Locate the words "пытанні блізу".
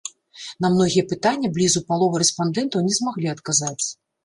1.11-1.83